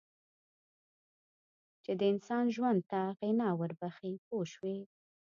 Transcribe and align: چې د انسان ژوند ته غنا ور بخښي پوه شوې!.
چې 1.83 1.91
د 1.99 2.01
انسان 2.11 2.45
ژوند 2.55 2.79
ته 2.91 2.99
غنا 3.17 3.49
ور 3.59 3.71
بخښي 3.79 4.13
پوه 4.25 4.45
شوې!. 4.53 4.77